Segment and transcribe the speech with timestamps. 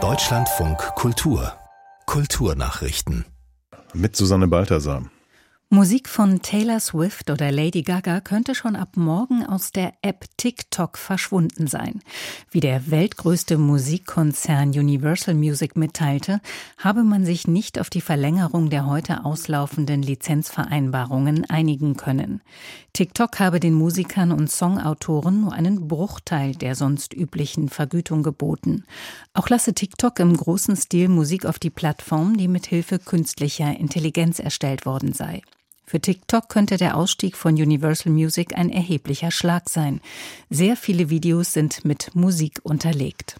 [0.00, 1.52] Deutschlandfunk Kultur
[2.06, 3.24] Kulturnachrichten
[3.92, 5.02] mit Susanne Balthasar.
[5.70, 10.96] Musik von Taylor Swift oder Lady Gaga könnte schon ab morgen aus der App TikTok
[10.96, 12.00] verschwunden sein.
[12.50, 16.40] Wie der weltgrößte Musikkonzern Universal Music mitteilte,
[16.78, 22.40] habe man sich nicht auf die Verlängerung der heute auslaufenden Lizenzvereinbarungen einigen können.
[22.94, 28.84] TikTok habe den Musikern und Songautoren nur einen Bruchteil der sonst üblichen Vergütung geboten.
[29.34, 34.38] Auch lasse TikTok im großen Stil Musik auf die Plattform, die mit Hilfe künstlicher Intelligenz
[34.38, 35.42] erstellt worden sei.
[35.88, 40.02] Für TikTok könnte der Ausstieg von Universal Music ein erheblicher Schlag sein.
[40.50, 43.36] Sehr viele Videos sind mit Musik unterlegt.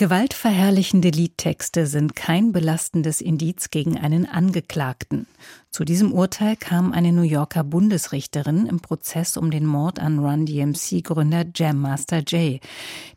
[0.00, 5.26] Gewaltverherrlichende Liedtexte sind kein belastendes Indiz gegen einen Angeklagten.
[5.68, 10.46] Zu diesem Urteil kam eine New Yorker Bundesrichterin im Prozess um den Mord an Run
[10.46, 12.60] DMC-Gründer Jam Master Jay.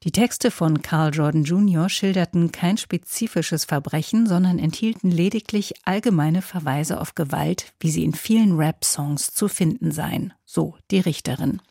[0.04, 1.88] Die Texte von Carl Jordan Jr.
[1.88, 8.57] schilderten kein spezifisches Verbrechen, sondern enthielten lediglich allgemeine Verweise auf Gewalt, wie sie in vielen
[8.57, 11.62] Rap-Songs zu finden seien, so die Richterin.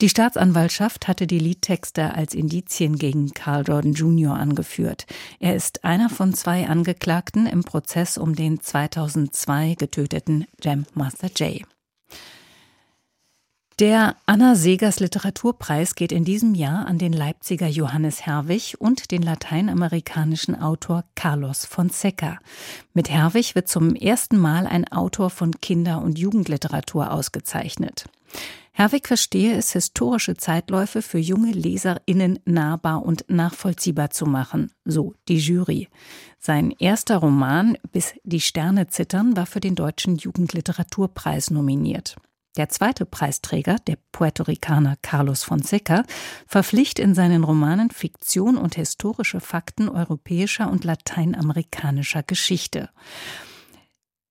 [0.00, 4.34] Die Staatsanwaltschaft hatte die Liedtexte als Indizien gegen Carl Jordan Jr.
[4.34, 5.06] angeführt.
[5.40, 11.64] Er ist einer von zwei Angeklagten im Prozess um den 2002 getöteten Jam Master Jay.
[13.78, 19.20] Der Anna Segers Literaturpreis geht in diesem Jahr an den Leipziger Johannes Herwig und den
[19.20, 22.38] lateinamerikanischen Autor Carlos Fonseca.
[22.94, 28.06] Mit Herwig wird zum ersten Mal ein Autor von Kinder- und Jugendliteratur ausgezeichnet.
[28.72, 35.38] Herwig verstehe es, historische Zeitläufe für junge LeserInnen nahbar und nachvollziehbar zu machen, so die
[35.38, 35.88] Jury.
[36.38, 42.16] Sein erster Roman Bis die Sterne zittern war für den Deutschen Jugendliteraturpreis nominiert.
[42.56, 46.04] Der zweite Preisträger, der Puerto Ricaner Carlos Fonseca,
[46.46, 52.88] verpflicht in seinen Romanen Fiktion und historische Fakten europäischer und lateinamerikanischer Geschichte.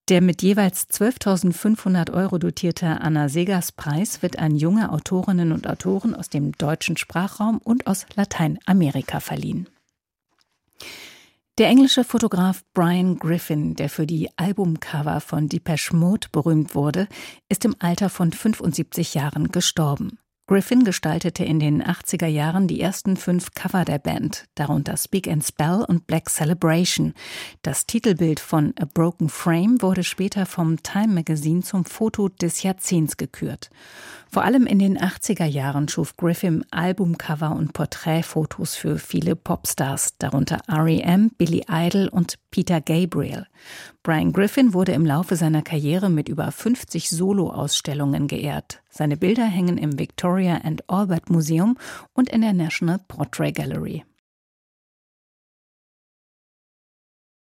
[0.08, 6.14] Der mit jeweils 12.500 Euro dotierte Anna Segers Preis wird an junge Autorinnen und Autoren
[6.14, 9.68] aus dem deutschen Sprachraum und aus Lateinamerika verliehen.
[11.58, 17.08] Der englische Fotograf Brian Griffin, der für die Albumcover von Depeche Mode berühmt wurde,
[17.48, 20.18] ist im Alter von 75 Jahren gestorben.
[20.48, 25.44] Griffin gestaltete in den 80er Jahren die ersten fünf Cover der Band, darunter Speak and
[25.44, 27.14] Spell und Black Celebration.
[27.62, 33.16] Das Titelbild von A Broken Frame wurde später vom Time Magazine zum Foto des Jahrzehnts
[33.16, 33.70] gekürt.
[34.30, 40.60] Vor allem in den 80er Jahren schuf Griffin Albumcover und Porträtfotos für viele Popstars, darunter
[40.68, 43.46] R.E.M., Billy Idol und Peter Gabriel.
[44.04, 48.82] Brian Griffin wurde im Laufe seiner Karriere mit über 50 Solo-Ausstellungen geehrt.
[48.88, 51.78] Seine Bilder hängen im Victoria and Albert Museum
[52.12, 54.04] und in der National Portrait Gallery.